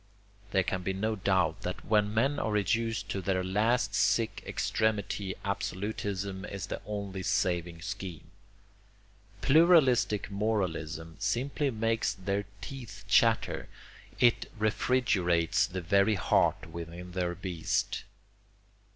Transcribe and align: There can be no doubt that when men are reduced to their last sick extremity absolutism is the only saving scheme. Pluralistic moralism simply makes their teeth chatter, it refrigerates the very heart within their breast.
There 0.49 0.63
can 0.63 0.81
be 0.81 0.93
no 0.93 1.15
doubt 1.15 1.61
that 1.61 1.85
when 1.85 2.11
men 2.11 2.39
are 2.39 2.49
reduced 2.51 3.07
to 3.09 3.21
their 3.21 3.43
last 3.43 3.93
sick 3.93 4.41
extremity 4.47 5.35
absolutism 5.45 6.43
is 6.43 6.65
the 6.65 6.81
only 6.87 7.21
saving 7.21 7.81
scheme. 7.83 8.31
Pluralistic 9.43 10.31
moralism 10.31 11.17
simply 11.19 11.69
makes 11.69 12.13
their 12.15 12.45
teeth 12.61 13.05
chatter, 13.07 13.69
it 14.19 14.51
refrigerates 14.57 15.67
the 15.67 15.81
very 15.81 16.15
heart 16.15 16.71
within 16.71 17.11
their 17.11 17.35
breast. 17.35 18.03